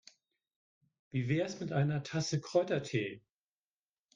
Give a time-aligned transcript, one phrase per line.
[1.11, 3.21] Wie wär's mit einer Tasse Kräutertee?